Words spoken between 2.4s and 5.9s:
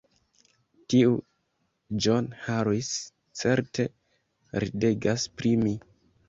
Harris, certe, ridegas pri mi!